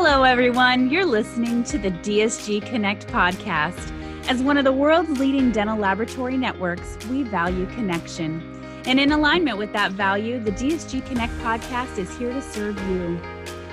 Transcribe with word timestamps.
Hello, 0.00 0.22
everyone. 0.22 0.90
You're 0.90 1.04
listening 1.04 1.64
to 1.64 1.76
the 1.76 1.90
DSG 1.90 2.64
Connect 2.64 3.08
podcast. 3.08 3.92
As 4.28 4.40
one 4.40 4.56
of 4.56 4.62
the 4.62 4.72
world's 4.72 5.18
leading 5.18 5.50
dental 5.50 5.76
laboratory 5.76 6.36
networks, 6.36 6.96
we 7.10 7.24
value 7.24 7.66
connection. 7.74 8.40
And 8.86 9.00
in 9.00 9.10
alignment 9.10 9.58
with 9.58 9.72
that 9.72 9.90
value, 9.90 10.38
the 10.38 10.52
DSG 10.52 11.04
Connect 11.04 11.32
podcast 11.38 11.98
is 11.98 12.16
here 12.16 12.32
to 12.32 12.40
serve 12.40 12.80
you. 12.88 13.20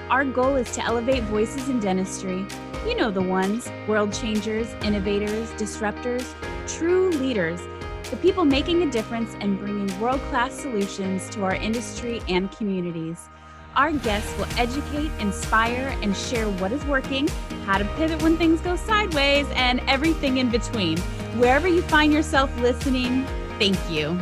Our 0.10 0.26
goal 0.26 0.56
is 0.56 0.72
to 0.72 0.84
elevate 0.84 1.22
voices 1.26 1.70
in 1.70 1.80
dentistry. 1.80 2.44
You 2.88 2.96
know 2.96 3.12
the 3.12 3.22
ones 3.22 3.70
world 3.88 4.12
changers, 4.12 4.74
innovators, 4.82 5.52
disruptors, 5.52 6.34
true 6.68 7.12
leaders, 7.12 7.62
the 8.10 8.18
people 8.18 8.46
making 8.46 8.82
a 8.82 8.90
difference 8.90 9.36
and 9.42 9.60
bringing 9.60 10.00
world 10.00 10.22
class 10.32 10.54
solutions 10.54 11.30
to 11.30 11.44
our 11.44 11.54
industry 11.54 12.20
and 12.28 12.52
communities. 12.52 13.30
Our 13.76 13.92
guests 13.92 14.36
will 14.38 14.48
educate, 14.58 15.12
inspire, 15.20 15.98
and 16.02 16.16
share 16.16 16.50
what 16.50 16.72
is 16.72 16.84
working, 16.86 17.28
how 17.66 17.78
to 17.78 17.86
pivot 17.96 18.22
when 18.22 18.38
things 18.38 18.62
go 18.62 18.76
sideways, 18.76 19.48
and 19.54 19.82
everything 19.88 20.38
in 20.38 20.50
between. 20.50 20.98
Wherever 21.38 21.68
you 21.68 21.82
find 21.82 22.14
yourself 22.14 22.50
listening, 22.62 23.26
thank 23.60 23.78
you. 23.90 24.18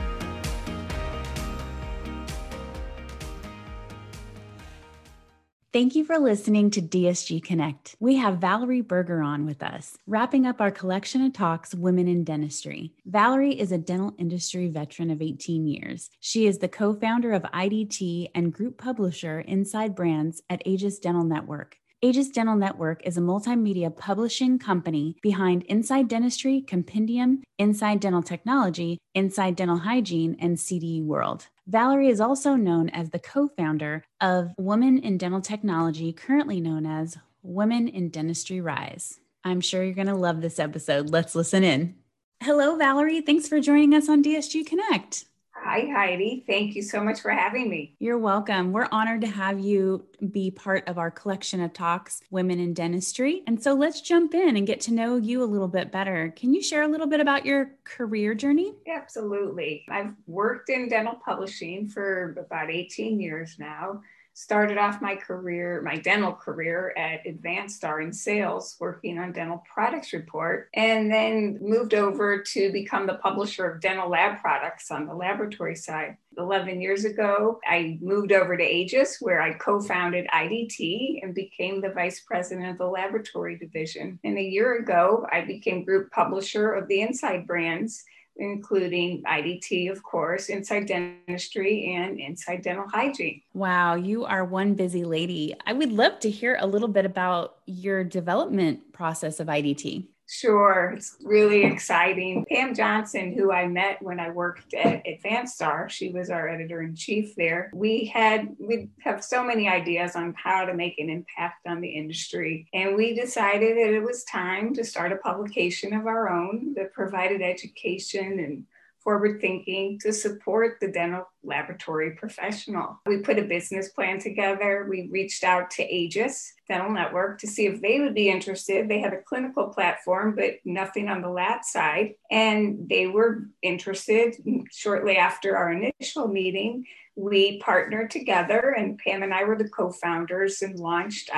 Thank 5.73 5.95
you 5.95 6.05
for 6.05 6.19
listening 6.19 6.69
to 6.69 6.83
DSG 6.83 7.43
Connect. 7.43 7.95
We 7.99 8.17
have 8.17 8.37
Valerie 8.37 8.81
Berger 8.81 9.23
on 9.23 9.47
with 9.47 9.63
us, 9.63 9.97
wrapping 10.05 10.45
up 10.45 10.61
our 10.61 10.69
collection 10.69 11.25
of 11.25 11.33
talks, 11.33 11.73
Women 11.73 12.07
in 12.07 12.23
Dentistry. 12.23 12.93
Valerie 13.07 13.59
is 13.59 13.71
a 13.71 13.79
dental 13.79 14.13
industry 14.19 14.67
veteran 14.67 15.09
of 15.09 15.19
18 15.19 15.65
years. 15.65 16.11
She 16.19 16.45
is 16.45 16.59
the 16.59 16.67
co 16.67 16.93
founder 16.93 17.33
of 17.33 17.41
IDT 17.41 18.27
and 18.35 18.53
group 18.53 18.77
publisher 18.77 19.39
Inside 19.39 19.95
Brands 19.95 20.43
at 20.47 20.61
Aegis 20.63 20.99
Dental 20.99 21.23
Network. 21.23 21.77
Aegis 22.03 22.27
Dental 22.27 22.57
Network 22.57 23.01
is 23.07 23.15
a 23.15 23.21
multimedia 23.21 23.95
publishing 23.95 24.59
company 24.59 25.15
behind 25.21 25.63
Inside 25.63 26.09
Dentistry, 26.09 26.59
Compendium, 26.59 27.41
Inside 27.57 28.01
Dental 28.01 28.21
Technology, 28.21 28.97
Inside 29.15 29.55
Dental 29.55 29.77
Hygiene, 29.77 30.35
and 30.37 30.57
CDE 30.57 31.05
World. 31.05 31.47
Valerie 31.65 32.09
is 32.09 32.19
also 32.19 32.55
known 32.55 32.89
as 32.89 33.11
the 33.11 33.19
co 33.19 33.47
founder 33.47 34.03
of 34.19 34.51
Women 34.57 34.97
in 34.97 35.17
Dental 35.17 35.39
Technology, 35.39 36.11
currently 36.11 36.59
known 36.59 36.85
as 36.85 37.17
Women 37.41 37.87
in 37.87 38.09
Dentistry 38.09 38.59
Rise. 38.59 39.21
I'm 39.45 39.61
sure 39.61 39.81
you're 39.81 39.93
going 39.93 40.07
to 40.07 40.13
love 40.13 40.41
this 40.41 40.59
episode. 40.59 41.09
Let's 41.09 41.35
listen 41.35 41.63
in. 41.63 41.95
Hello, 42.41 42.75
Valerie. 42.75 43.21
Thanks 43.21 43.47
for 43.47 43.61
joining 43.61 43.93
us 43.93 44.09
on 44.09 44.21
DSG 44.21 44.65
Connect. 44.65 45.23
Hi, 45.63 45.87
Heidi. 45.89 46.43
Thank 46.45 46.75
you 46.75 46.81
so 46.81 47.01
much 47.01 47.21
for 47.21 47.31
having 47.31 47.69
me. 47.69 47.95
You're 47.99 48.17
welcome. 48.17 48.73
We're 48.73 48.89
honored 48.91 49.21
to 49.21 49.27
have 49.27 49.61
you 49.61 50.05
be 50.31 50.51
part 50.51 50.85
of 50.89 50.97
our 50.97 51.09
collection 51.09 51.61
of 51.61 51.71
talks, 51.71 52.21
Women 52.29 52.59
in 52.59 52.73
Dentistry. 52.73 53.43
And 53.47 53.63
so 53.63 53.73
let's 53.73 54.01
jump 54.01 54.33
in 54.33 54.57
and 54.57 54.67
get 54.67 54.81
to 54.81 54.93
know 54.93 55.15
you 55.15 55.41
a 55.41 55.45
little 55.45 55.69
bit 55.69 55.89
better. 55.89 56.33
Can 56.35 56.53
you 56.53 56.61
share 56.61 56.83
a 56.83 56.87
little 56.89 57.07
bit 57.07 57.21
about 57.21 57.45
your 57.45 57.71
career 57.85 58.35
journey? 58.35 58.73
Absolutely. 58.87 59.85
I've 59.89 60.13
worked 60.27 60.69
in 60.69 60.89
dental 60.89 61.15
publishing 61.23 61.87
for 61.87 62.35
about 62.37 62.69
18 62.69 63.21
years 63.21 63.55
now 63.57 64.01
started 64.33 64.77
off 64.77 65.01
my 65.01 65.15
career, 65.15 65.81
my 65.83 65.95
dental 65.97 66.33
career 66.33 66.93
at 66.97 67.23
Advanstar 67.25 68.03
in 68.03 68.11
sales, 68.11 68.75
working 68.79 69.19
on 69.19 69.31
Dental 69.31 69.63
Products 69.71 70.11
Report, 70.11 70.69
and 70.73 71.11
then 71.11 71.59
moved 71.61 71.93
over 71.93 72.41
to 72.41 72.71
become 72.71 73.05
the 73.05 73.15
publisher 73.15 73.69
of 73.69 73.81
dental 73.81 74.09
lab 74.09 74.41
products 74.41 74.89
on 74.89 75.05
the 75.05 75.13
laboratory 75.13 75.75
side. 75.75 76.17
11 76.37 76.81
years 76.81 77.05
ago, 77.05 77.59
I 77.63 77.99
moved 78.01 78.31
over 78.31 78.57
to 78.57 78.63
Aegis, 78.63 79.17
where 79.21 79.39
I 79.41 79.53
co 79.53 79.79
founded 79.79 80.25
IDT 80.33 81.19
and 81.21 81.35
became 81.35 81.79
the 81.79 81.91
vice 81.91 82.21
president 82.21 82.71
of 82.71 82.79
the 82.79 82.87
laboratory 82.87 83.55
division. 83.57 84.19
And 84.23 84.37
a 84.39 84.41
year 84.41 84.79
ago, 84.79 85.27
I 85.31 85.41
became 85.41 85.85
group 85.85 86.11
publisher 86.11 86.73
of 86.73 86.87
the 86.87 87.01
Inside 87.01 87.45
brands 87.45 88.03
including 88.37 89.23
IDT, 89.23 89.91
of 89.91 90.01
course, 90.03 90.49
Inside 90.49 90.87
Dentistry, 90.87 91.93
and 91.95 92.19
Inside 92.19 92.61
Dental 92.63 92.87
Hygiene. 92.87 93.41
Wow, 93.53 93.95
you 93.95 94.25
are 94.25 94.43
one 94.43 94.73
busy 94.73 95.03
lady. 95.03 95.55
I 95.65 95.73
would 95.73 95.91
love 95.91 96.19
to 96.21 96.29
hear 96.29 96.57
a 96.59 96.67
little 96.67 96.87
bit 96.87 97.05
about 97.05 97.57
your 97.65 98.03
development 98.03 98.93
process 98.93 99.39
of 99.39 99.47
IDT. 99.47 100.07
Sure, 100.25 100.93
it's 100.95 101.17
really 101.23 101.63
exciting. 101.65 102.45
Pam 102.49 102.73
Johnson, 102.73 103.33
who 103.33 103.51
I 103.51 103.67
met 103.67 104.01
when 104.01 104.19
I 104.19 104.29
worked 104.29 104.73
at 104.73 105.03
Advanstar, 105.05 105.89
she 105.89 106.11
was 106.11 106.29
our 106.29 106.47
editor 106.47 106.81
in 106.81 106.95
chief 106.95 107.35
there. 107.35 107.69
We 107.73 108.05
had 108.05 108.55
we 108.57 108.89
have 109.01 109.23
so 109.23 109.43
many 109.43 109.67
ideas 109.67 110.15
on 110.15 110.33
how 110.41 110.65
to 110.65 110.73
make 110.73 110.97
an 110.97 111.09
impact 111.09 111.67
on 111.67 111.81
the 111.81 111.89
industry, 111.89 112.67
and 112.73 112.95
we 112.95 113.13
decided 113.13 113.77
that 113.77 113.93
it 113.93 114.01
was 114.01 114.23
time 114.23 114.73
to 114.75 114.83
start 114.85 115.11
a 115.11 115.17
publication 115.17 115.93
of 115.93 116.07
our 116.07 116.29
own 116.29 116.73
that 116.75 116.93
provided 116.93 117.41
education 117.41 118.39
and 118.39 118.63
forward 119.03 119.41
thinking 119.41 119.99
to 119.99 120.13
support 120.13 120.77
the 120.79 120.91
dental 120.91 121.27
laboratory 121.43 122.11
professional. 122.11 122.99
We 123.05 123.17
put 123.19 123.39
a 123.39 123.43
business 123.43 123.89
plan 123.89 124.19
together. 124.19 124.87
We 124.89 125.09
reached 125.11 125.43
out 125.43 125.69
to 125.71 125.83
Aegis 125.83 126.53
Dental 126.67 126.91
Network 126.91 127.39
to 127.39 127.47
see 127.47 127.65
if 127.67 127.81
they 127.81 127.99
would 127.99 128.13
be 128.13 128.29
interested. 128.29 128.87
They 128.87 129.01
have 129.01 129.13
a 129.13 129.17
clinical 129.17 129.67
platform, 129.67 130.35
but 130.35 130.55
nothing 130.65 131.09
on 131.09 131.21
the 131.21 131.29
lab 131.29 131.63
side. 131.63 132.15
And 132.31 132.87
they 132.89 133.07
were 133.07 133.49
interested 133.61 134.35
shortly 134.71 135.17
after 135.17 135.57
our 135.57 135.71
initial 135.71 136.27
meeting 136.27 136.85
we 137.15 137.59
partnered 137.59 138.09
together 138.09 138.73
and 138.75 138.97
Pam 138.97 139.23
and 139.23 139.33
I 139.33 139.43
were 139.43 139.57
the 139.57 139.69
co-founders 139.69 140.61
and 140.61 140.79
launched 140.79 141.29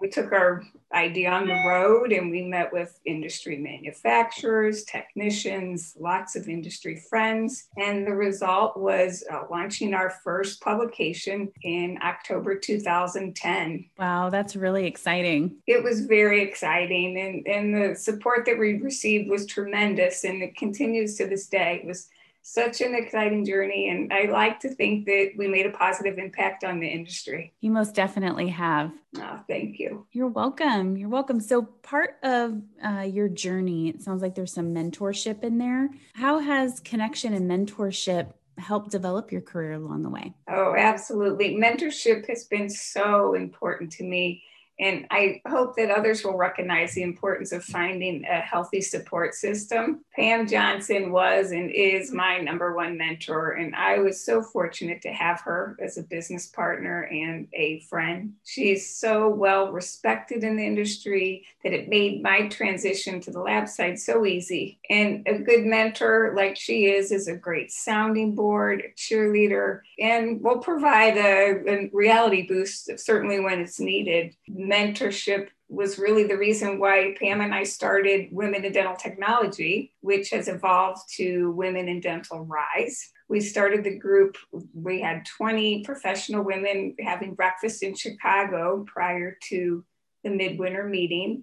We 0.00 0.08
took 0.10 0.32
our 0.32 0.62
idea 0.92 1.30
on 1.30 1.46
the 1.46 1.62
road 1.66 2.12
and 2.12 2.30
we 2.30 2.42
met 2.42 2.72
with 2.72 2.98
industry 3.04 3.58
manufacturers, 3.58 4.84
technicians, 4.84 5.94
lots 6.00 6.36
of 6.36 6.48
industry 6.48 6.96
friends. 7.10 7.68
And 7.76 8.06
the 8.06 8.14
result 8.14 8.76
was 8.76 9.24
uh, 9.30 9.42
launching 9.50 9.94
our 9.94 10.10
first 10.24 10.60
publication 10.62 11.52
in 11.62 11.98
October 12.02 12.56
2010. 12.56 13.84
Wow, 13.98 14.30
that's 14.30 14.56
really 14.56 14.86
exciting. 14.86 15.56
It 15.66 15.82
was 15.82 16.06
very 16.06 16.42
exciting 16.42 17.18
and, 17.18 17.46
and 17.46 17.74
the 17.74 17.94
support 17.94 18.46
that 18.46 18.58
we 18.58 18.80
received 18.80 19.28
was 19.28 19.46
tremendous 19.46 20.24
and 20.24 20.42
it 20.42 20.56
continues 20.56 21.16
to 21.16 21.26
this 21.26 21.46
day. 21.46 21.80
It 21.82 21.86
was 21.86 22.08
such 22.46 22.80
an 22.80 22.94
exciting 22.94 23.44
journey. 23.44 23.88
And 23.88 24.12
I 24.12 24.30
like 24.30 24.60
to 24.60 24.68
think 24.68 25.04
that 25.06 25.32
we 25.36 25.48
made 25.48 25.66
a 25.66 25.70
positive 25.70 26.16
impact 26.16 26.62
on 26.62 26.78
the 26.78 26.86
industry. 26.86 27.52
You 27.60 27.72
most 27.72 27.92
definitely 27.92 28.48
have. 28.50 28.92
Oh, 29.16 29.40
thank 29.48 29.80
you. 29.80 30.06
You're 30.12 30.28
welcome. 30.28 30.96
You're 30.96 31.08
welcome. 31.08 31.40
So, 31.40 31.62
part 31.62 32.18
of 32.22 32.62
uh, 32.84 33.00
your 33.00 33.28
journey, 33.28 33.88
it 33.88 34.00
sounds 34.00 34.22
like 34.22 34.36
there's 34.36 34.52
some 34.52 34.72
mentorship 34.72 35.42
in 35.42 35.58
there. 35.58 35.90
How 36.14 36.38
has 36.38 36.78
connection 36.78 37.34
and 37.34 37.50
mentorship 37.50 38.32
helped 38.58 38.92
develop 38.92 39.32
your 39.32 39.40
career 39.40 39.72
along 39.72 40.04
the 40.04 40.10
way? 40.10 40.32
Oh, 40.48 40.76
absolutely. 40.76 41.56
Mentorship 41.56 42.28
has 42.28 42.44
been 42.44 42.70
so 42.70 43.34
important 43.34 43.90
to 43.92 44.04
me 44.04 44.44
and 44.78 45.06
I 45.10 45.40
hope 45.48 45.76
that 45.76 45.90
others 45.90 46.24
will 46.24 46.36
recognize 46.36 46.92
the 46.92 47.02
importance 47.02 47.52
of 47.52 47.64
finding 47.64 48.24
a 48.24 48.40
healthy 48.40 48.80
support 48.82 49.34
system. 49.34 50.04
Pam 50.14 50.46
Johnson 50.46 51.12
was 51.12 51.50
and 51.52 51.70
is 51.70 52.12
my 52.12 52.38
number 52.40 52.74
one 52.74 52.98
mentor, 52.98 53.52
and 53.52 53.74
I 53.74 53.98
was 53.98 54.22
so 54.22 54.42
fortunate 54.42 55.00
to 55.02 55.12
have 55.12 55.40
her 55.42 55.76
as 55.80 55.96
a 55.96 56.02
business 56.02 56.46
partner 56.46 57.04
and 57.04 57.48
a 57.54 57.80
friend. 57.80 58.34
She's 58.44 58.94
so 58.94 59.30
well 59.30 59.72
respected 59.72 60.44
in 60.44 60.56
the 60.56 60.66
industry 60.66 61.46
that 61.62 61.72
it 61.72 61.88
made 61.88 62.22
my 62.22 62.48
transition 62.48 63.20
to 63.22 63.30
the 63.30 63.40
lab 63.40 63.68
side 63.68 63.98
so 63.98 64.26
easy. 64.26 64.78
And 64.90 65.26
a 65.26 65.38
good 65.38 65.64
mentor, 65.64 66.34
like 66.36 66.56
she 66.56 66.86
is, 66.86 67.12
is 67.12 67.28
a 67.28 67.36
great 67.36 67.72
sounding 67.72 68.34
board, 68.34 68.82
cheerleader, 68.96 69.80
and 69.98 70.42
will 70.42 70.58
provide 70.58 71.16
a, 71.16 71.62
a 71.66 71.90
reality 71.92 72.46
boost, 72.46 72.90
certainly 72.98 73.40
when 73.40 73.60
it's 73.60 73.80
needed 73.80 74.34
mentorship 74.66 75.48
was 75.68 75.98
really 75.98 76.24
the 76.24 76.36
reason 76.36 76.78
why 76.78 77.14
Pam 77.18 77.40
and 77.40 77.54
I 77.54 77.64
started 77.64 78.28
Women 78.30 78.64
in 78.64 78.72
Dental 78.72 78.94
Technology, 78.94 79.92
which 80.00 80.30
has 80.30 80.48
evolved 80.48 81.02
to 81.16 81.50
Women 81.52 81.88
in 81.88 82.00
Dental 82.00 82.44
Rise. 82.44 83.10
We 83.28 83.40
started 83.40 83.82
the 83.82 83.98
group, 83.98 84.36
we 84.72 85.00
had 85.00 85.26
20 85.26 85.82
professional 85.82 86.44
women 86.44 86.94
having 87.00 87.34
breakfast 87.34 87.82
in 87.82 87.96
Chicago 87.96 88.84
prior 88.86 89.36
to 89.48 89.84
the 90.22 90.30
midwinter 90.30 90.84
meeting. 90.84 91.42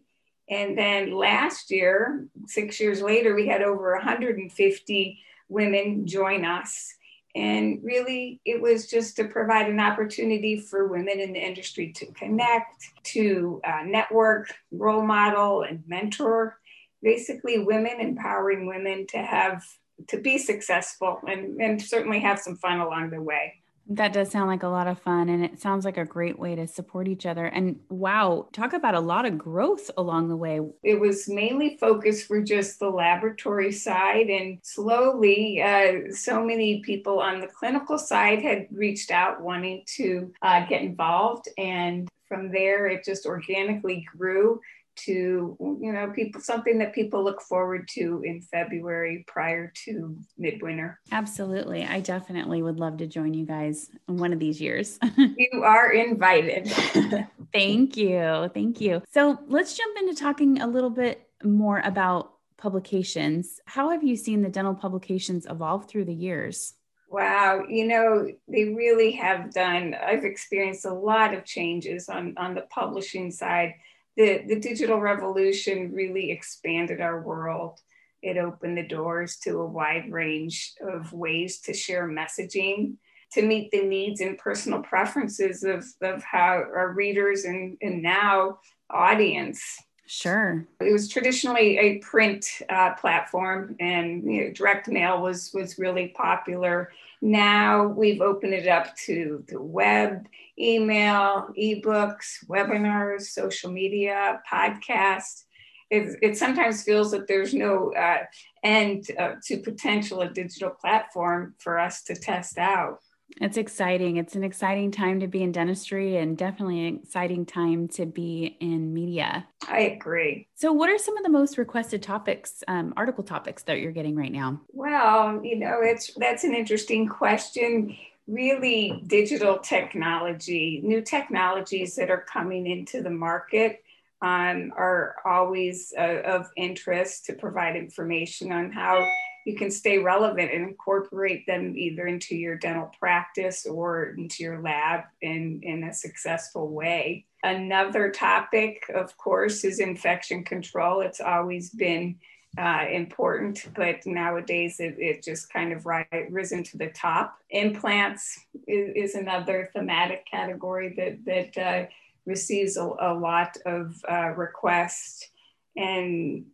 And 0.50 0.78
then 0.78 1.12
last 1.12 1.72
year, 1.72 2.28
six 2.48 2.80
years 2.80 3.02
later, 3.02 3.36
we 3.36 3.48
had 3.48 3.62
over 3.62 3.94
150 3.94 5.20
women 5.50 6.08
join 6.08 6.46
us 6.46 6.94
and 7.36 7.80
really, 7.84 8.40
it 8.46 8.62
was 8.62 8.88
just 8.88 9.16
to 9.16 9.28
provide 9.28 9.68
an 9.68 9.80
opportunity 9.80 10.60
for 10.60 10.88
women 10.88 11.20
in 11.20 11.34
the 11.34 11.40
industry 11.40 11.92
to 11.94 12.06
connect, 12.14 12.84
to 13.06 13.60
uh, 13.64 13.82
network, 13.86 14.54
role 14.72 15.06
model, 15.06 15.64
and 15.64 15.84
mentor. 15.88 16.60
Basically, 17.02 17.58
women 17.58 18.00
empowering 18.00 18.68
women 18.68 19.08
to 19.08 19.18
have 19.18 19.66
to 20.08 20.20
be 20.20 20.38
successful 20.38 21.20
and, 21.28 21.60
and 21.60 21.82
certainly 21.82 22.20
have 22.20 22.40
some 22.40 22.56
fun 22.56 22.80
along 22.80 23.10
the 23.10 23.22
way. 23.22 23.63
That 23.90 24.14
does 24.14 24.32
sound 24.32 24.48
like 24.50 24.64
a 24.64 24.68
lot 24.70 24.88
of 24.88 25.00
fun. 25.00 25.30
And 25.30 25.44
it 25.44 25.60
sounds 25.60 25.84
like 25.84 25.98
a 25.98 26.06
great 26.06 26.40
way 26.40 26.56
to 26.56 26.68
support 26.68 27.08
each 27.08 27.26
other. 27.26 27.46
And 27.46 27.80
wow, 27.90 28.48
talk 28.54 28.74
about 28.74 28.96
a 28.96 29.00
lot 29.00 29.26
of 29.26 29.38
growth 29.38 29.92
along 29.98 30.30
the 30.30 30.38
way. 30.38 30.62
It 30.84 31.00
was 31.00 31.28
mainly 31.28 31.78
focused 31.78 32.28
for 32.28 32.42
just 32.42 32.80
the 32.80 32.90
laboratory 32.90 33.72
side. 33.72 34.28
And 34.30 34.60
slowly, 34.64 35.62
uh, 35.62 36.12
so 36.12 36.44
many 36.44 36.82
people 36.82 37.20
on 37.20 37.42
the 37.42 37.48
clinical 37.48 37.98
side 37.98 38.42
had 38.42 38.68
reached 38.72 39.12
out 39.12 39.42
wanting 39.42 39.84
to 39.98 40.32
uh, 40.42 40.66
get 40.66 40.82
involved. 40.82 41.50
And 41.58 42.08
from 42.28 42.52
there, 42.52 42.88
it 42.88 43.04
just 43.04 43.26
organically 43.26 44.08
grew 44.18 44.62
to 44.96 45.58
you 45.60 45.92
know 45.92 46.12
people 46.16 46.42
something 46.42 46.78
that 46.78 46.94
people 46.94 47.24
look 47.24 47.42
forward 47.42 47.88
to 47.88 48.22
in 48.26 48.42
february 48.42 49.24
prior 49.28 49.72
to 49.86 50.18
midwinter. 50.38 51.00
Absolutely. 51.12 51.86
I 51.86 52.00
definitely 52.00 52.62
would 52.62 52.80
love 52.80 52.98
to 52.98 53.08
join 53.08 53.34
you 53.34 53.46
guys 53.46 53.90
one 54.06 54.34
of 54.34 54.40
these 54.40 54.62
years. 54.62 55.00
You 55.36 55.64
are 55.64 55.92
invited. 55.92 56.68
Thank 57.54 57.98
you. 57.98 58.50
Thank 58.54 58.82
you. 58.82 59.02
So 59.12 59.40
let's 59.48 59.76
jump 59.76 59.98
into 59.98 60.16
talking 60.16 60.62
a 60.62 60.68
little 60.68 60.90
bit 60.90 61.28
more 61.44 61.82
about 61.84 62.34
publications. 62.58 63.60
How 63.66 63.90
have 63.90 64.04
you 64.04 64.16
seen 64.16 64.42
the 64.42 64.50
dental 64.50 64.74
publications 64.74 65.46
evolve 65.50 65.88
through 65.88 66.06
the 66.06 66.14
years? 66.14 66.76
Wow, 67.10 67.66
you 67.70 67.88
know, 67.88 68.28
they 68.48 68.66
really 68.66 69.12
have 69.12 69.54
done. 69.54 69.96
I've 69.96 70.26
experienced 70.26 70.86
a 70.86 70.94
lot 70.94 71.34
of 71.34 71.46
changes 71.46 72.10
on, 72.10 72.34
on 72.38 72.56
the 72.56 72.66
publishing 72.70 73.30
side 73.30 73.76
the, 74.18 74.44
the 74.48 74.60
digital 74.60 75.00
revolution 75.00 75.92
really 75.94 76.32
expanded 76.32 77.02
our 77.02 77.22
world. 77.22 77.80
It 78.22 78.38
opened 78.38 78.78
the 78.78 78.88
doors 78.88 79.38
to 79.44 79.60
a 79.60 79.66
wide 79.66 80.12
range 80.12 80.74
of 80.82 81.12
ways 81.12 81.60
to 81.62 81.74
share 81.74 82.08
messaging 82.08 82.96
to 83.34 83.42
meet 83.42 83.72
the 83.72 83.82
needs 83.84 84.22
and 84.22 84.38
personal 84.38 84.82
preferences 84.82 85.64
of, 85.64 85.84
of 86.02 86.24
how 86.24 86.54
our 86.54 86.94
readers 86.94 87.46
and, 87.46 87.78
and 87.82 88.02
now 88.02 88.60
audience. 88.90 89.62
Sure. 90.06 90.68
It 90.80 90.92
was 90.92 91.10
traditionally 91.10 91.78
a 91.80 91.98
print 92.00 92.46
uh, 92.70 92.94
platform, 92.94 93.76
and 93.80 94.24
you 94.32 94.44
know, 94.44 94.52
direct 94.52 94.88
mail 94.88 95.22
was 95.22 95.52
was 95.54 95.80
really 95.80 96.10
popular. 96.10 96.92
Now 97.26 97.88
we've 97.88 98.20
opened 98.20 98.54
it 98.54 98.68
up 98.68 98.98
to 99.06 99.46
the 99.48 99.62
web, 99.62 100.28
email, 100.60 101.48
ebooks, 101.58 102.44
webinars, 102.50 103.28
social 103.28 103.72
media, 103.72 104.42
podcasts. 104.52 105.46
It, 105.90 106.18
it 106.22 106.38
sometimes 106.38 106.84
feels 106.84 107.12
that 107.12 107.30
there's 107.30 107.54
no 107.54 107.94
uh, 107.94 108.26
end 108.62 109.06
uh, 109.18 109.36
to 109.46 109.58
potential 109.60 110.20
a 110.20 110.30
digital 110.30 110.72
platform 110.72 111.56
for 111.60 111.80
us 111.80 112.04
to 112.04 112.14
test 112.14 112.58
out. 112.58 113.00
It's 113.42 113.58
exciting. 113.58 114.18
It's 114.18 114.36
an 114.36 114.44
exciting 114.44 114.92
time 114.92 115.20
to 115.20 115.28
be 115.28 115.44
in 115.44 115.52
dentistry 115.52 116.18
and 116.18 116.38
definitely 116.38 116.88
an 116.88 117.00
exciting 117.04 117.46
time 117.46 117.88
to 117.90 118.06
be 118.06 118.58
in 118.60 118.94
media. 118.94 119.48
I 119.68 119.80
agree. 119.80 120.48
So, 120.56 120.72
what 120.72 120.90
are 120.90 120.98
some 120.98 121.18
of 121.18 121.24
the 121.24 121.30
most 121.30 121.58
requested 121.58 122.04
topics, 122.04 122.64
um, 122.68 122.94
article 122.96 123.24
topics 123.24 123.64
that 123.64 123.80
you're 123.80 123.92
getting 123.92 124.16
right 124.16 124.32
now? 124.32 124.62
Well, 124.70 125.42
you 125.44 125.58
know, 125.58 125.80
it's 125.82 126.14
that's 126.16 126.44
an 126.44 126.54
interesting 126.54 127.08
question. 127.08 127.96
Really, 128.28 129.04
digital 129.08 129.58
technology, 129.60 130.80
new 130.84 131.02
technologies 131.02 131.96
that 131.96 132.10
are 132.10 132.26
coming 132.32 132.68
into 132.68 133.02
the 133.02 133.10
market 133.10 133.84
um, 134.22 134.72
are 134.78 135.18
always 135.26 135.94
uh, 135.98 136.22
of 136.24 136.50
interest 136.56 137.26
to 137.26 137.34
provide 137.34 137.76
information 137.76 138.54
on 138.54 138.72
how 138.72 139.06
you 139.46 139.56
can 139.56 139.72
stay 139.72 139.98
relevant 139.98 140.52
and 140.52 140.68
incorporate 140.68 141.46
them 141.46 141.78
either 141.78 142.08
into 142.08 142.36
your 142.36 142.56
dental 142.56 142.92
practice 143.00 143.66
or 143.66 144.16
into 144.18 144.44
your 144.44 144.62
lab 144.62 145.02
in, 145.22 145.60
in 145.64 145.84
a 145.84 145.94
successful 145.94 146.70
way. 146.70 147.26
Another 147.44 148.10
topic, 148.10 148.86
of 148.94 149.18
course, 149.18 149.64
is 149.66 149.80
infection 149.80 150.44
control. 150.44 151.02
It's 151.02 151.20
always 151.20 151.72
been 151.72 152.16
uh, 152.58 152.86
important, 152.92 153.68
but 153.76 154.06
nowadays 154.06 154.80
it, 154.80 154.96
it 155.00 155.24
just 155.24 155.52
kind 155.52 155.74
of 155.74 155.86
ri- 155.86 156.06
risen 156.30 156.64
to 156.64 156.78
the 156.78 156.90
top. 156.90 157.38
Implants 157.50 158.40
is, 158.68 158.92
is 158.96 159.16
another 159.16 159.70
thematic 159.74 160.26
category 160.30 160.94
that, 160.96 161.26
that 161.26 161.58
uh, 161.62 161.88
receives 162.26 162.78
a, 162.78 162.84
a, 162.84 163.14
lot 163.14 163.58
of 163.66 163.96
uh, 164.10 164.30
requests. 164.36 165.28
And 165.76 166.46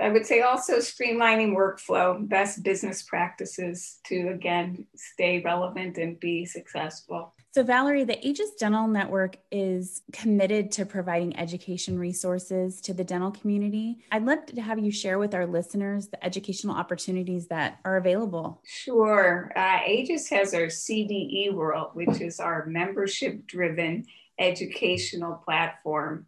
I 0.00 0.08
would 0.08 0.24
say 0.24 0.40
also 0.40 0.78
streamlining 0.78 1.54
workflow, 1.54 2.26
best 2.26 2.62
business 2.62 3.02
practices 3.02 3.98
to 4.06 4.28
again 4.28 4.86
stay 4.96 5.42
relevant 5.44 5.98
and 5.98 6.18
be 6.18 6.46
successful. 6.46 7.34
So, 7.52 7.64
Valerie, 7.64 8.04
the 8.04 8.24
Aegis 8.26 8.52
Dental 8.60 8.86
Network 8.86 9.36
is 9.50 10.02
committed 10.12 10.70
to 10.72 10.86
providing 10.86 11.36
education 11.36 11.98
resources 11.98 12.80
to 12.82 12.94
the 12.94 13.02
dental 13.02 13.32
community. 13.32 13.98
I'd 14.12 14.24
love 14.24 14.46
to 14.46 14.62
have 14.62 14.78
you 14.78 14.92
share 14.92 15.18
with 15.18 15.34
our 15.34 15.46
listeners 15.46 16.08
the 16.08 16.24
educational 16.24 16.76
opportunities 16.76 17.48
that 17.48 17.80
are 17.84 17.96
available. 17.96 18.62
Sure. 18.64 19.52
Uh, 19.56 19.80
Aegis 19.84 20.30
has 20.30 20.54
our 20.54 20.66
CDE 20.66 21.52
World, 21.52 21.90
which 21.94 22.20
is 22.20 22.38
our 22.38 22.66
membership 22.66 23.46
driven 23.48 24.04
educational 24.38 25.34
platform. 25.34 26.26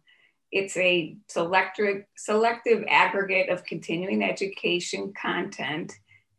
It's 0.53 0.77
a 0.77 1.17
selective, 1.29 2.05
selective 2.15 2.85
aggregate 2.87 3.49
of 3.49 3.65
continuing 3.65 4.23
education 4.23 5.11
content, 5.19 5.91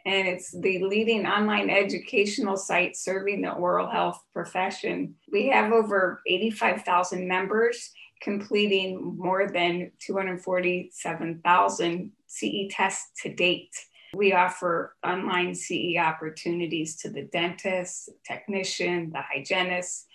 and 0.06 0.28
it's 0.28 0.52
the 0.52 0.84
leading 0.84 1.26
online 1.26 1.68
educational 1.68 2.56
site 2.56 2.96
serving 2.96 3.42
the 3.42 3.50
oral 3.50 3.90
health 3.90 4.22
profession. 4.32 5.16
We 5.32 5.48
have 5.48 5.72
over 5.72 6.22
85,000 6.28 7.26
members 7.26 7.90
completing 8.22 9.16
more 9.18 9.50
than 9.50 9.90
247,000 9.98 12.12
CE 12.28 12.68
tests 12.70 13.20
to 13.22 13.34
date. 13.34 13.74
We 14.14 14.32
offer 14.32 14.94
online 15.04 15.56
CE 15.56 15.96
opportunities 15.98 16.94
to 16.98 17.10
the 17.10 17.22
dentist, 17.22 18.10
technician, 18.24 19.10
the 19.10 19.22
hygienist, 19.22 20.06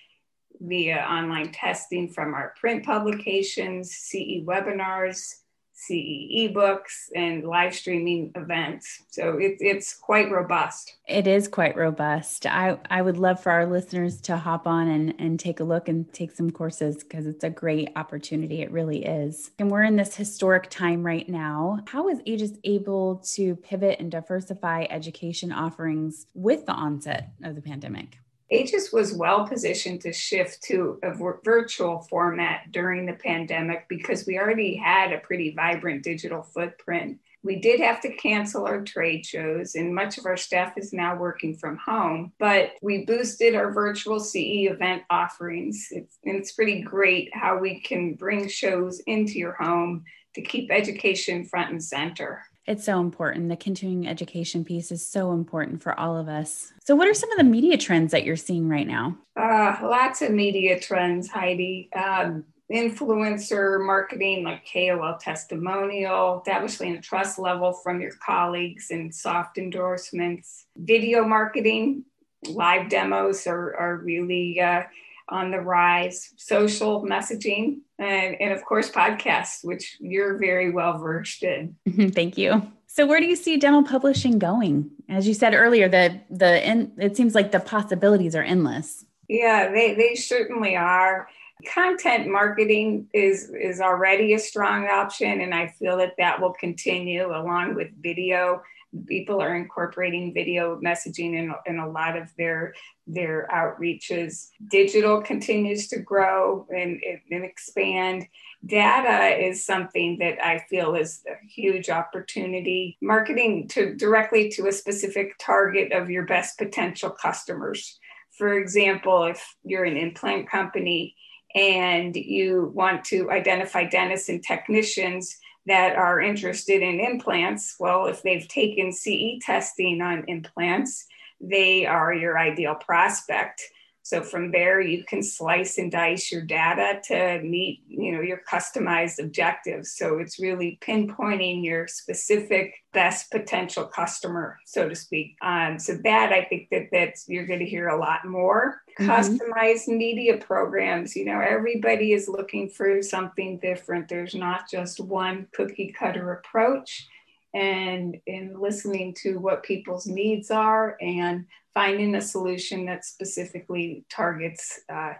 via 0.60 0.98
online 0.98 1.52
testing 1.52 2.10
from 2.10 2.34
our 2.34 2.54
print 2.60 2.86
publications, 2.86 3.92
CE 3.92 4.44
webinars, 4.46 5.36
CE 5.80 6.28
ebooks, 6.36 7.08
and 7.16 7.46
live 7.46 7.74
streaming 7.74 8.32
events. 8.36 9.02
So 9.10 9.38
it, 9.38 9.56
it's 9.60 9.96
quite 9.96 10.30
robust. 10.30 10.98
It 11.08 11.26
is 11.26 11.48
quite 11.48 11.78
robust. 11.78 12.46
I, 12.46 12.78
I 12.90 13.02
would 13.02 13.18
love 13.18 13.42
for 13.42 13.52
our 13.52 13.66
listeners 13.66 14.20
to 14.22 14.36
hop 14.36 14.68
on 14.68 14.90
and, 14.90 15.16
and 15.20 15.40
take 15.40 15.62
a 15.62 15.64
look 15.64 15.88
and 15.88 16.12
take 16.12 16.32
some 16.32 16.52
courses 16.52 16.98
because 16.98 17.26
it's 17.26 17.46
a 17.46 17.50
great 17.50 17.92
opportunity. 17.96 18.62
It 18.62 18.72
really 18.72 19.06
is. 19.06 19.52
And 19.58 19.72
we're 19.72 19.84
in 19.84 19.96
this 19.96 20.16
historic 20.16 20.70
time 20.70 21.02
right 21.02 21.28
now. 21.30 21.80
How 21.88 22.10
is 22.10 22.20
Aegis 22.26 22.58
able 22.66 23.24
to 23.34 23.56
pivot 23.56 24.00
and 24.02 24.12
diversify 24.12 24.86
education 24.90 25.54
offerings 25.54 26.26
with 26.34 26.66
the 26.66 26.74
onset 26.74 27.32
of 27.42 27.56
the 27.56 27.62
pandemic? 27.62 28.18
Aegis 28.52 28.92
was 28.92 29.14
well 29.14 29.48
positioned 29.48 30.02
to 30.02 30.12
shift 30.12 30.64
to 30.64 31.00
a 31.04 31.14
virtual 31.44 32.00
format 32.10 32.72
during 32.72 33.06
the 33.06 33.14
pandemic 33.14 33.88
because 33.88 34.26
we 34.26 34.40
already 34.40 34.76
had 34.76 35.14
a 35.14 35.20
pretty 35.20 35.54
vibrant 35.54 36.04
digital 36.04 36.42
footprint. 36.42 37.20
We 37.42 37.58
did 37.58 37.80
have 37.80 38.02
to 38.02 38.14
cancel 38.16 38.66
our 38.66 38.82
trade 38.82 39.26
shows, 39.26 39.76
and 39.76 39.96
much 39.96 40.18
of 40.18 40.26
our 40.26 40.36
staff 40.36 40.78
is 40.78 40.92
now 40.92 41.16
working 41.16 41.56
from 41.56 41.78
home. 41.78 42.34
But 42.38 42.74
we 42.82 43.06
boosted 43.06 43.56
our 43.56 43.72
virtual 43.72 44.20
CE 44.20 44.68
event 44.68 45.04
offerings. 45.10 45.88
It's, 45.92 46.18
and 46.26 46.36
it's 46.36 46.52
pretty 46.52 46.82
great 46.82 47.30
how 47.34 47.58
we 47.58 47.80
can 47.80 48.16
bring 48.16 48.50
shows 48.50 49.00
into 49.02 49.34
your 49.34 49.54
home 49.54 50.04
to 50.36 50.42
keep 50.42 50.72
education 50.72 51.46
front 51.46 51.72
and 51.72 51.84
center. 51.84 52.44
It's 52.70 52.86
so 52.86 53.00
important. 53.00 53.50
The 53.50 53.56
continuing 53.56 54.08
education 54.08 54.64
piece 54.64 54.92
is 54.92 55.04
so 55.04 55.32
important 55.32 55.82
for 55.82 56.00
all 56.00 56.16
of 56.16 56.30
us. 56.30 56.72
So, 56.86 56.96
what 56.96 57.08
are 57.08 57.16
some 57.16 57.32
of 57.32 57.40
the 57.40 57.44
media 57.44 57.78
trends 57.80 58.12
that 58.12 58.24
you're 58.24 58.36
seeing 58.36 58.70
right 58.70 58.86
now? 58.86 59.18
Uh, 59.36 59.76
lots 59.82 60.22
of 60.22 60.30
media 60.30 60.80
trends, 60.80 61.28
Heidi. 61.28 61.90
Um, 61.96 62.44
influencer 62.72 63.84
marketing 63.84 64.44
like 64.44 64.62
KOL 64.72 65.18
testimonial, 65.20 66.44
establishing 66.46 66.96
a 66.96 67.02
trust 67.02 67.40
level 67.40 67.74
from 67.74 68.00
your 68.02 68.12
colleagues 68.24 68.92
and 68.92 69.14
soft 69.16 69.58
endorsements, 69.58 70.68
video 70.78 71.26
marketing, 71.26 72.06
live 72.48 72.88
demos 72.88 73.48
are, 73.48 73.76
are 73.78 73.98
really 73.98 74.62
uh, 74.62 74.84
on 75.30 75.52
the 75.52 75.60
rise, 75.60 76.34
social 76.36 77.04
messaging, 77.04 77.80
and, 77.98 78.40
and 78.40 78.52
of 78.52 78.64
course, 78.64 78.90
podcasts, 78.90 79.64
which 79.64 79.98
you're 80.00 80.38
very 80.38 80.72
well 80.72 80.98
versed 80.98 81.44
in. 81.44 81.76
Thank 82.12 82.38
you. 82.38 82.72
So, 82.88 83.06
where 83.06 83.20
do 83.20 83.26
you 83.28 83.36
see 83.36 83.58
dental 83.58 83.84
publishing 83.84 84.40
going? 84.40 84.90
As 85.08 85.28
you 85.28 85.34
said 85.34 85.54
earlier, 85.54 85.88
the 85.88 86.20
the 86.30 86.68
in, 86.68 86.92
it 86.98 87.16
seems 87.16 87.36
like 87.36 87.52
the 87.52 87.60
possibilities 87.60 88.36
are 88.36 88.44
endless. 88.44 89.06
Yeah, 89.28 89.72
they, 89.72 89.94
they 89.94 90.16
certainly 90.16 90.76
are. 90.76 91.30
Content 91.68 92.28
marketing 92.28 93.08
is 93.14 93.52
is 93.52 93.80
already 93.80 94.34
a 94.34 94.40
strong 94.40 94.88
option, 94.88 95.42
and 95.42 95.54
I 95.54 95.68
feel 95.68 95.98
that 95.98 96.14
that 96.18 96.42
will 96.42 96.54
continue 96.54 97.28
along 97.28 97.76
with 97.76 97.90
video 98.02 98.64
people 99.08 99.42
are 99.42 99.56
incorporating 99.56 100.34
video 100.34 100.80
messaging 100.80 101.36
in, 101.36 101.54
in 101.66 101.80
a 101.80 101.90
lot 101.90 102.18
of 102.18 102.30
their 102.38 102.74
their 103.08 103.48
outreaches. 103.52 104.50
Digital 104.70 105.22
continues 105.22 105.88
to 105.88 106.00
grow 106.00 106.68
and, 106.70 107.02
and 107.32 107.44
expand. 107.44 108.28
Data 108.66 109.36
is 109.36 109.66
something 109.66 110.18
that 110.20 110.44
I 110.46 110.60
feel 110.70 110.96
is 110.96 111.24
a 111.28 111.46
huge 111.48 111.90
opportunity. 111.90 112.98
Marketing 113.02 113.68
to 113.70 113.96
directly 113.96 114.50
to 114.50 114.68
a 114.68 114.72
specific 114.72 115.36
target 115.40 115.92
of 115.92 116.10
your 116.10 116.26
best 116.26 116.58
potential 116.58 117.10
customers. 117.10 118.00
For 118.38 118.60
example, 118.60 119.24
if 119.26 119.56
you're 119.64 119.86
an 119.86 119.98
implant 119.98 120.50
company 120.50 121.16
and 121.56 122.16
you 122.16 122.72
want 122.76 123.04
to 123.06 123.32
identify 123.32 123.86
dentists 123.86 124.30
and 124.30 124.44
technicians 124.44 125.36
that 125.70 125.96
are 125.96 126.22
interested 126.22 126.82
in 126.82 127.00
implants, 127.00 127.76
well, 127.80 128.08
if 128.08 128.22
they've 128.22 128.48
taken 128.48 128.92
CE 128.92 129.40
testing 129.42 130.02
on 130.02 130.26
implants, 130.28 131.06
they 131.42 131.86
are 131.86 132.14
your 132.14 132.38
ideal 132.38 132.76
prospect. 132.76 133.62
So 134.04 134.24
from 134.24 134.52
there, 134.52 134.82
you 134.82 135.04
can 135.04 135.22
slice 135.22 135.78
and 135.78 135.92
dice 135.92 136.32
your 136.32 136.42
data 136.42 137.00
to 137.06 137.42
meet, 137.44 137.82
you 137.88 138.12
know, 138.12 138.22
your 138.22 138.42
customized 138.50 139.20
objectives. 139.20 139.92
So 139.92 140.20
it's 140.20 140.40
really 140.40 140.80
pinpointing 140.82 141.64
your 141.64 141.88
specific 141.88 142.74
best 142.92 143.30
potential 143.30 143.86
customer, 143.86 144.58
so 144.66 144.90
to 144.90 144.96
speak. 144.96 145.36
Um, 145.42 145.78
so 145.78 145.96
that 146.04 146.34
I 146.34 146.46
think 146.46 146.70
that 146.72 146.88
that's 146.92 147.30
you're 147.30 147.46
going 147.46 147.60
to 147.60 147.66
hear 147.66 147.90
a 147.90 148.00
lot 148.00 148.26
more. 148.26 148.82
Mm-hmm. 149.00 149.12
Customized 149.12 149.88
media 149.88 150.38
programs. 150.38 151.16
You 151.16 151.26
know, 151.26 151.40
everybody 151.40 152.14
is 152.14 152.28
looking 152.28 152.70
for 152.70 153.02
something 153.04 153.60
different. 153.60 154.10
There's 154.10 154.34
not 154.34 154.70
just 154.70 155.00
one 155.00 155.48
cookie 155.54 155.94
cutter 155.98 156.32
approach 156.32 157.08
and 157.54 158.18
in 158.28 158.60
listening 158.60 159.16
to 159.22 159.38
what 159.40 159.64
people's 159.64 160.06
needs 160.06 160.52
are 160.52 160.98
and 161.02 161.46
finding 161.74 162.16
a 162.16 162.22
solution 162.22 162.86
that 162.86 163.06
specifically 163.06 164.06
targets 164.10 164.80
uh, 164.92 165.14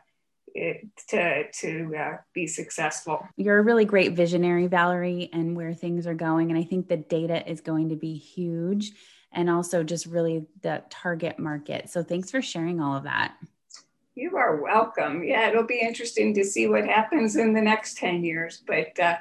it 0.56 0.88
to 1.08 1.50
to 1.52 1.96
uh, 1.96 2.18
be 2.34 2.48
successful. 2.48 3.28
You're 3.38 3.60
a 3.60 3.64
really 3.64 3.86
great 3.86 4.14
visionary, 4.14 4.68
Valerie, 4.68 5.30
and 5.32 5.56
where 5.56 5.74
things 5.74 6.08
are 6.08 6.16
going. 6.16 6.50
And 6.50 6.60
I 6.60 6.64
think 6.64 6.88
the 6.88 6.98
data 6.98 7.50
is 7.50 7.62
going 7.62 7.90
to 7.90 7.96
be 7.96 8.16
huge, 8.16 8.92
and 9.32 9.50
also 9.50 9.84
just 9.84 10.06
really 10.06 10.48
the 10.62 10.84
target 10.90 11.38
market. 11.38 11.90
So 11.90 12.04
thanks 12.04 12.32
for 12.32 12.42
sharing 12.42 12.82
all 12.82 12.98
of 12.98 13.04
that. 13.04 13.36
You 14.16 14.38
are 14.38 14.62
welcome. 14.62 15.24
Yeah, 15.24 15.50
it'll 15.50 15.64
be 15.68 15.80
interesting 15.80 16.34
to 16.34 16.44
see 16.44 16.68
what 16.68 16.86
happens 16.86 17.36
in 17.36 17.54
the 17.54 17.62
next 17.62 17.98
ten 17.98 18.24
years, 18.24 18.64
but. 18.66 19.00
Uh, 19.00 19.18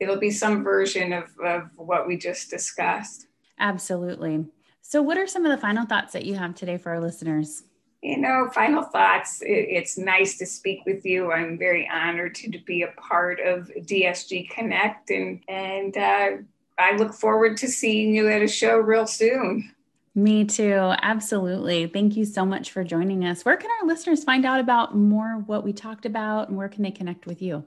it'll 0.00 0.16
be 0.16 0.30
some 0.30 0.64
version 0.64 1.12
of, 1.12 1.24
of 1.44 1.68
what 1.76 2.08
we 2.08 2.16
just 2.16 2.48
discussed. 2.48 3.26
Absolutely. 3.58 4.46
So, 4.82 5.02
what 5.02 5.18
are 5.18 5.26
some 5.26 5.44
of 5.44 5.50
the 5.50 5.58
final 5.60 5.86
thoughts 5.86 6.12
that 6.12 6.24
you 6.24 6.34
have 6.34 6.54
today 6.54 6.78
for 6.78 6.90
our 6.90 7.00
listeners? 7.00 7.62
You 8.02 8.16
know, 8.16 8.48
final 8.54 8.82
thoughts. 8.82 9.42
It, 9.42 9.66
it's 9.68 9.98
nice 9.98 10.38
to 10.38 10.46
speak 10.46 10.84
with 10.86 11.04
you. 11.04 11.32
I'm 11.32 11.58
very 11.58 11.88
honored 11.92 12.34
to, 12.36 12.50
to 12.50 12.58
be 12.58 12.82
a 12.82 12.92
part 13.00 13.40
of 13.40 13.70
DSG 13.80 14.50
Connect, 14.50 15.10
and 15.10 15.42
and 15.48 15.96
uh, 15.96 16.30
I 16.78 16.96
look 16.96 17.12
forward 17.12 17.56
to 17.58 17.68
seeing 17.68 18.14
you 18.14 18.28
at 18.28 18.42
a 18.42 18.48
show 18.48 18.78
real 18.78 19.06
soon. 19.06 19.74
Me 20.14 20.44
too. 20.44 20.92
Absolutely. 21.02 21.86
Thank 21.86 22.16
you 22.16 22.24
so 22.24 22.44
much 22.44 22.72
for 22.72 22.82
joining 22.82 23.24
us. 23.24 23.44
Where 23.44 23.56
can 23.56 23.70
our 23.80 23.86
listeners 23.86 24.24
find 24.24 24.44
out 24.44 24.58
about 24.58 24.96
more 24.96 25.42
what 25.46 25.62
we 25.62 25.72
talked 25.72 26.04
about, 26.04 26.48
and 26.48 26.56
where 26.56 26.68
can 26.68 26.82
they 26.82 26.90
connect 26.90 27.26
with 27.26 27.40
you? 27.40 27.64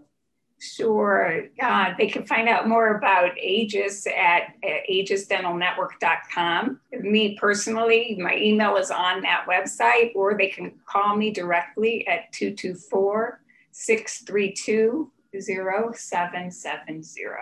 Sure. 0.63 1.43
Uh, 1.61 1.93
they 1.97 2.07
can 2.07 2.25
find 2.25 2.47
out 2.47 2.69
more 2.69 2.95
about 2.95 3.37
Aegis 3.37 4.07
at, 4.07 4.53
at 4.63 4.87
aegisdentalnetwork.com. 4.89 6.79
Me 7.01 7.37
personally, 7.37 8.17
my 8.21 8.37
email 8.37 8.77
is 8.77 8.89
on 8.89 9.21
that 9.21 9.45
website, 9.47 10.15
or 10.15 10.37
they 10.37 10.47
can 10.47 10.71
call 10.85 11.17
me 11.17 11.31
directly 11.31 12.07
at 12.07 12.31
224 12.31 13.41
632 13.71 15.11
0770. 15.37 17.35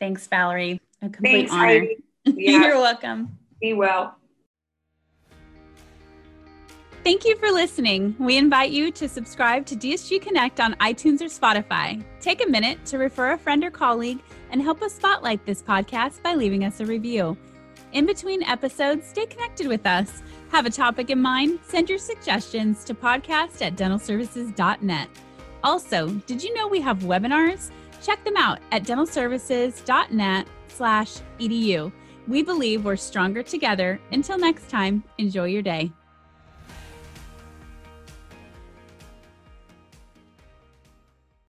Thanks, 0.00 0.26
Valerie. 0.26 0.80
A 1.00 1.08
complete 1.08 1.48
Thanks, 1.48 1.52
honor. 1.52 1.86
Yeah. 2.24 2.60
You're 2.66 2.78
welcome. 2.78 3.38
Be 3.60 3.72
well. 3.72 4.16
Thank 7.04 7.24
you 7.24 7.36
for 7.36 7.50
listening. 7.50 8.14
We 8.20 8.36
invite 8.36 8.70
you 8.70 8.92
to 8.92 9.08
subscribe 9.08 9.66
to 9.66 9.74
DSG 9.74 10.22
Connect 10.22 10.60
on 10.60 10.74
iTunes 10.74 11.20
or 11.20 11.24
Spotify. 11.24 12.00
Take 12.20 12.44
a 12.44 12.48
minute 12.48 12.84
to 12.86 12.98
refer 12.98 13.32
a 13.32 13.38
friend 13.38 13.64
or 13.64 13.72
colleague 13.72 14.20
and 14.52 14.62
help 14.62 14.82
us 14.82 14.94
spotlight 14.94 15.44
this 15.44 15.64
podcast 15.64 16.22
by 16.22 16.36
leaving 16.36 16.64
us 16.64 16.78
a 16.78 16.86
review. 16.86 17.36
In 17.92 18.06
between 18.06 18.44
episodes, 18.44 19.08
stay 19.08 19.26
connected 19.26 19.66
with 19.66 19.84
us. 19.84 20.22
Have 20.52 20.64
a 20.64 20.70
topic 20.70 21.10
in 21.10 21.20
mind? 21.20 21.58
Send 21.64 21.90
your 21.90 21.98
suggestions 21.98 22.84
to 22.84 22.94
podcast 22.94 23.62
at 23.62 23.74
dentalservices.net. 23.74 25.08
Also, 25.64 26.08
did 26.08 26.40
you 26.40 26.54
know 26.54 26.68
we 26.68 26.80
have 26.80 27.00
webinars? 27.00 27.72
Check 28.00 28.22
them 28.24 28.36
out 28.36 28.60
at 28.70 28.84
dentalservices.net 28.84 30.46
slash 30.68 31.16
edu. 31.40 31.90
We 32.28 32.44
believe 32.44 32.84
we're 32.84 32.94
stronger 32.94 33.42
together. 33.42 34.00
Until 34.12 34.38
next 34.38 34.70
time, 34.70 35.02
enjoy 35.18 35.46
your 35.46 35.62
day. 35.62 35.90